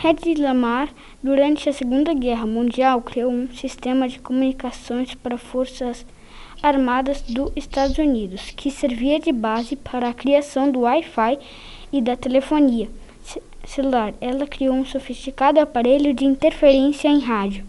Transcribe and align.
Hedy 0.00 0.36
Lamar, 0.36 0.90
durante 1.20 1.68
a 1.68 1.72
Segunda 1.72 2.14
Guerra 2.14 2.46
Mundial, 2.46 3.02
criou 3.02 3.32
um 3.32 3.48
sistema 3.48 4.08
de 4.08 4.20
comunicações 4.20 5.12
para 5.16 5.36
forças 5.36 6.06
armadas 6.62 7.20
dos 7.22 7.50
Estados 7.56 7.98
Unidos, 7.98 8.52
que 8.56 8.70
servia 8.70 9.18
de 9.18 9.32
base 9.32 9.74
para 9.74 10.08
a 10.08 10.14
criação 10.14 10.70
do 10.70 10.82
Wi-Fi 10.82 11.40
e 11.92 12.00
da 12.00 12.14
telefonia 12.14 12.88
celular. 13.64 14.14
Ela 14.20 14.46
criou 14.46 14.76
um 14.76 14.84
sofisticado 14.84 15.58
aparelho 15.58 16.14
de 16.14 16.24
interferência 16.24 17.08
em 17.08 17.18
rádio. 17.18 17.66